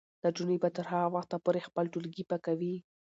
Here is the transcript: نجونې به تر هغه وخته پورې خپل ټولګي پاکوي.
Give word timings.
نجونې 0.23 0.57
به 0.61 0.69
تر 0.77 0.85
هغه 0.91 1.07
وخته 1.15 1.35
پورې 1.45 1.65
خپل 1.67 1.85
ټولګي 1.93 2.23
پاکوي. 2.29 2.75